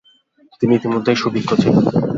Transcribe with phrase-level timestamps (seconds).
[0.59, 1.83] তিনি ইতিমধ্যেই সুবিজ্ঞ ছিলেন।